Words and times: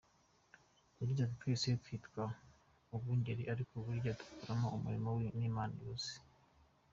Yagize 0.99 1.19
ati 1.23 1.35
“Twese 1.39 1.67
twitwa 1.83 2.23
abungeri 2.95 3.43
ariko 3.53 3.71
uburyo 3.75 4.11
dukoramo 4.19 4.67
umurimo 4.77 5.09
ni 5.37 5.45
Imana 5.49 5.73
ibuzi. 5.81 6.13